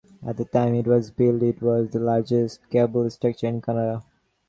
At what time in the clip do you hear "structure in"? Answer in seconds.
3.11-3.61